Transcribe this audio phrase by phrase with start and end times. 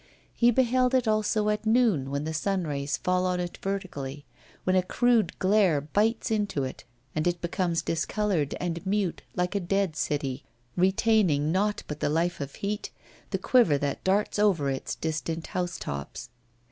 [0.33, 4.25] He beheld it also at noon, when the sunrays fall on it vertically,
[4.63, 6.85] when a crude glare bites into it,
[7.15, 10.43] and it becomes discoloured and mute like a dead city,
[10.75, 12.89] retaining nought but the life of heat,
[13.29, 16.29] the quiver that darts over its distant housetops.